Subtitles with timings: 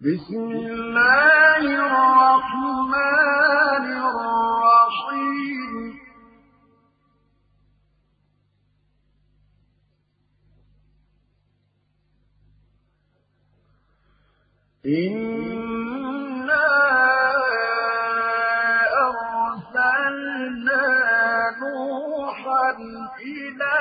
[0.00, 2.96] بسم الله الرحمن
[4.08, 5.72] الرحيم.
[14.86, 16.66] إنا
[19.08, 20.84] أرسلنا
[21.62, 22.70] نوحا
[23.20, 23.78] إلى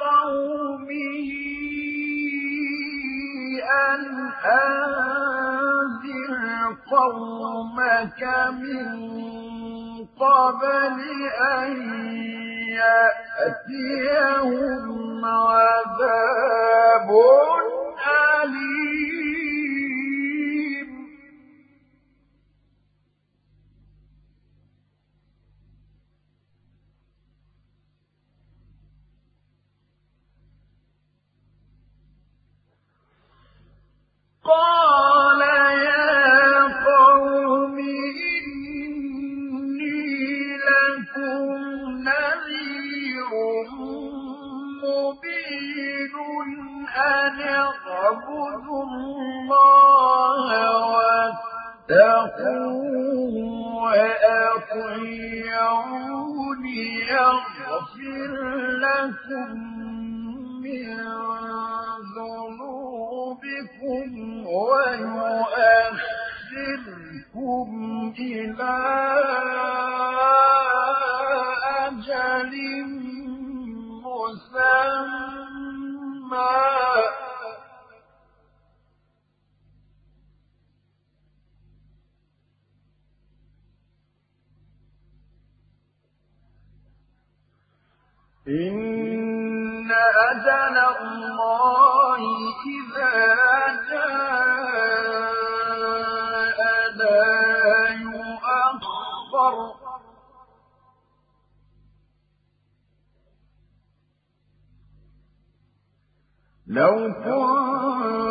[0.00, 1.28] قومه
[3.64, 4.02] أن
[4.44, 5.17] أنذر
[6.90, 8.88] قومك من
[10.20, 10.98] قبل
[11.54, 11.70] أن
[13.88, 17.10] يأتيهم عذاب
[18.08, 18.77] أليم.
[48.28, 49.38] اعبدوا الله
[57.18, 58.32] يغفر
[58.84, 59.57] لكم
[90.48, 92.20] أجل الله
[92.66, 93.14] إذا
[93.90, 95.28] جاء
[96.96, 99.54] لا يؤخر.
[106.66, 108.28] لو كنتم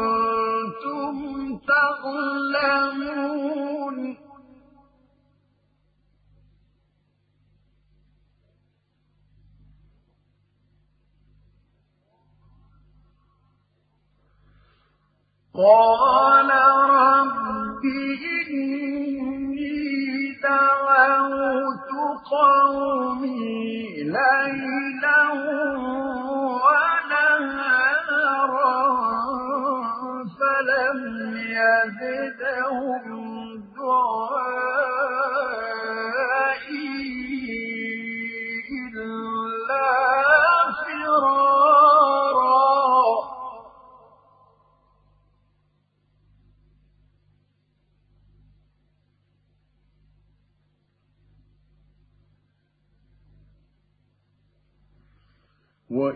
[1.68, 3.37] تعلمون
[15.58, 16.50] قال
[16.90, 17.84] رب
[18.54, 19.68] إني
[20.44, 21.90] دعوت
[22.32, 23.67] قومي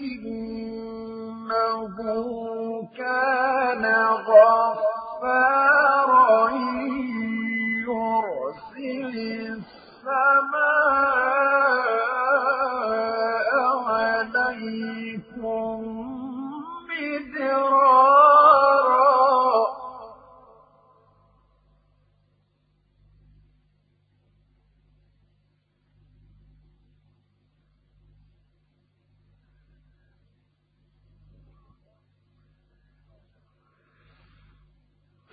[0.00, 1.86] إنه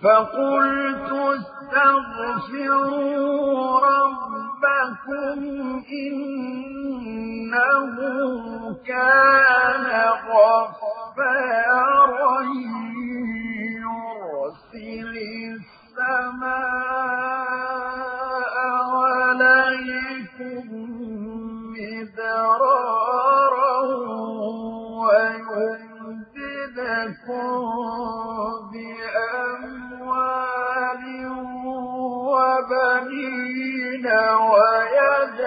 [0.02, 1.10] فقلت
[1.72, 2.90] استغفروا
[3.80, 5.38] ربكم
[6.02, 7.52] إنه
[8.86, 9.86] كان
[10.28, 11.62] غفارا
[13.82, 15.14] يرسل
[15.92, 16.62] السماء
[19.32, 20.66] عليكم
[21.74, 23.01] مدرارا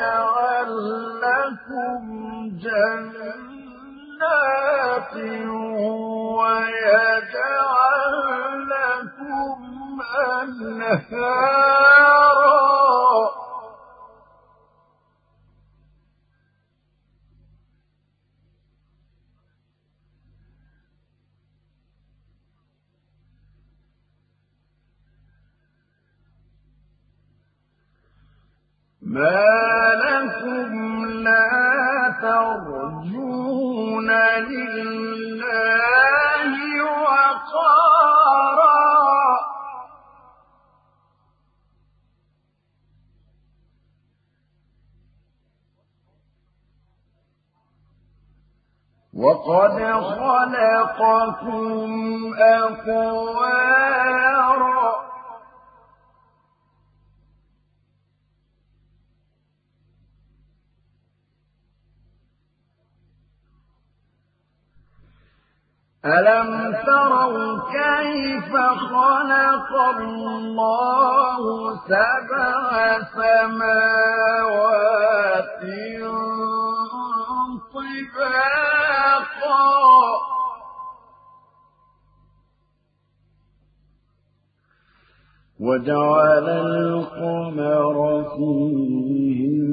[0.06, 0.74] ويجعل
[1.22, 2.04] لكم
[2.60, 3.96] جنات
[6.38, 8.14] ويجعل
[8.70, 9.60] لكم
[11.22, 11.96] أنهارا
[29.02, 29.75] ما
[30.16, 34.10] لكم لا ترجون
[34.50, 35.36] لله
[36.84, 37.96] وقارا.
[49.14, 49.78] وقد
[50.20, 51.90] خلقكم
[52.40, 53.96] أطوارا
[66.06, 68.52] ألم تروا كيف
[68.92, 71.42] خلق الله
[71.88, 74.46] سبع سماوات
[78.26, 79.66] طباقا؟
[85.60, 89.65] وجعل القمر فيهن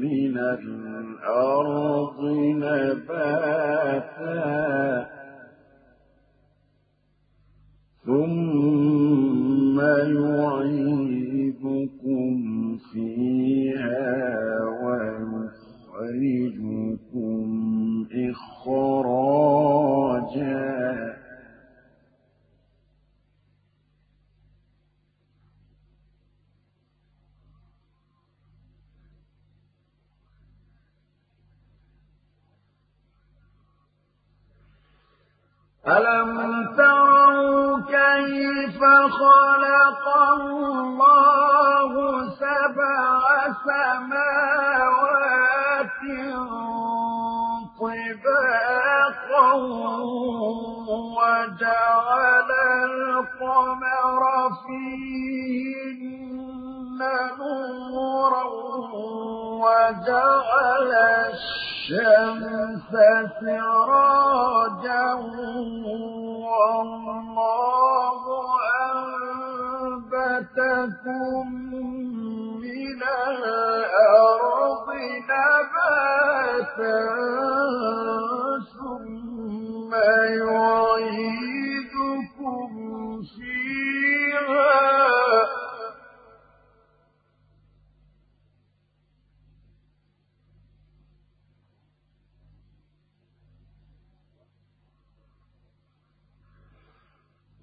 [0.02, 2.20] من الأرض
[2.64, 3.86] نباتا.
[8.06, 11.16] ثم يعيدكم
[12.92, 14.45] فيها
[16.16, 19.36] ويخرجكم إخراجا.
[35.86, 38.80] ألم تروا كيف
[39.10, 41.92] خلق الله
[42.30, 43.20] سبع
[43.66, 45.55] سماوات
[47.80, 49.52] طباقا
[51.16, 52.50] وجعل
[52.84, 54.22] القمر
[54.66, 56.06] فيهن
[57.38, 58.44] نورا
[59.62, 60.92] وجعل
[61.30, 62.92] الشمس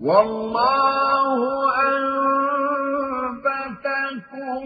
[0.03, 1.39] والله
[3.23, 4.63] أنبتكم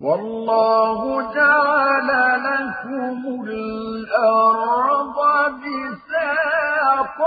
[0.00, 2.08] والله جعل
[2.44, 5.16] لكم الأرض
[5.60, 7.20] بساطا.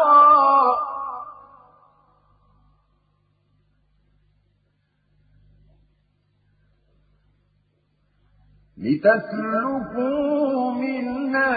[8.77, 11.56] لتسلكوا منها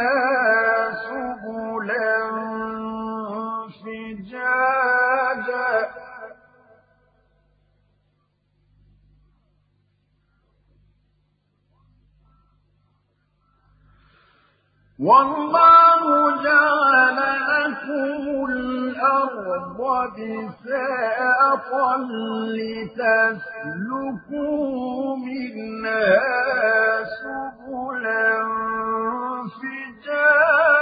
[1.07, 2.46] سبلا
[14.99, 17.19] والله جعل
[17.53, 19.79] لكم الأرض
[20.17, 21.97] بساطا
[22.57, 23.97] لتسلكوا
[25.17, 26.17] منها
[27.05, 28.33] سبلا
[29.61, 30.77] فجاجا.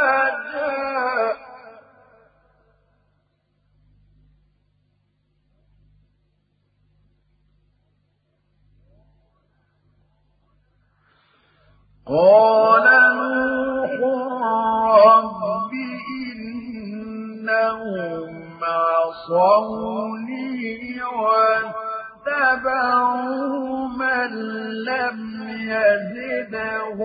[12.07, 12.94] قال
[19.31, 21.01] عصوني
[22.27, 24.31] واتبعوا من
[24.85, 25.19] لم
[25.61, 26.99] يزده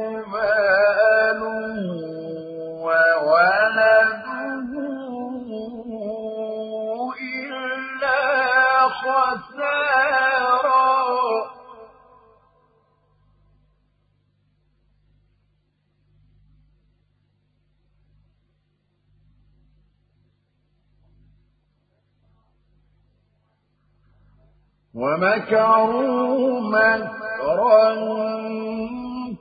[24.95, 27.95] ومكروا مكرا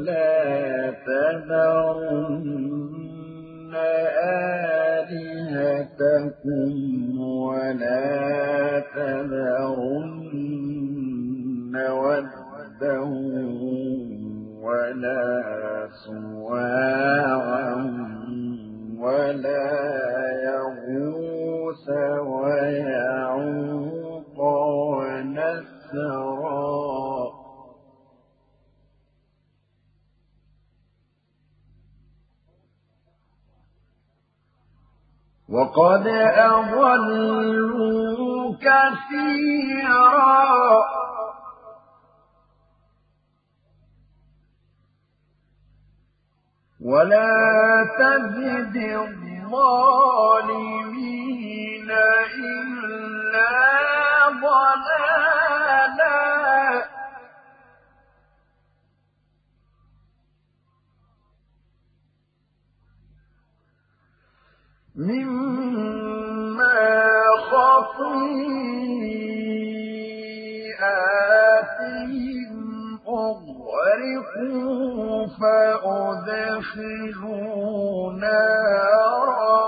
[0.00, 2.52] لا تذرن
[5.02, 6.81] آلهتكم.
[35.52, 36.06] وقد
[36.36, 37.92] أضلوا
[38.60, 40.42] كثيرا.
[46.84, 49.22] ولا تزد الظالمين
[52.38, 53.50] إلا
[54.28, 56.31] ضلالا.
[64.96, 66.82] مما
[71.62, 72.52] خطيئاتهم
[73.08, 74.46] أغرقوا
[76.62, 77.32] فأدخلوا
[78.12, 79.62] نارا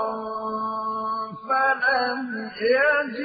[1.47, 2.19] فلم
[2.61, 3.24] يجدوا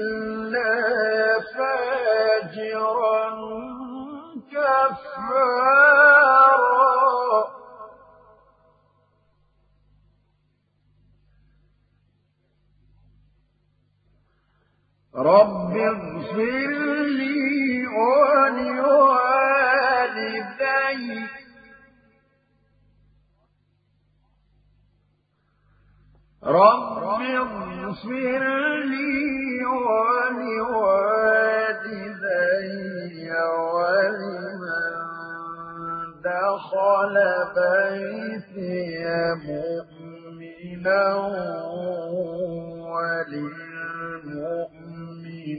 [0.00, 3.28] إلا فاجرا
[4.52, 5.88] كفارا
[15.14, 16.70] رب اغفر
[17.06, 19.18] لي ولوالدي
[26.42, 28.44] رب اغفر
[28.84, 29.47] لي
[29.88, 31.28] ولوالدي
[33.74, 34.94] ولمن
[36.24, 37.16] دخل
[37.54, 39.04] بيتي
[39.46, 41.04] مؤمنا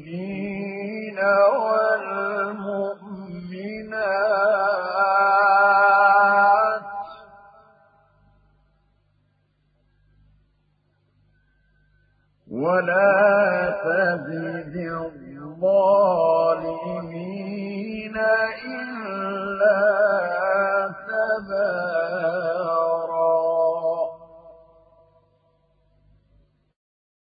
[0.09, 1.19] وللمؤمنين
[1.63, 2.58] والمؤمنات